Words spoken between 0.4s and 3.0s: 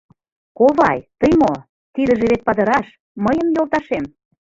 —Ковай, тый мо, тидыже вет Падыраш,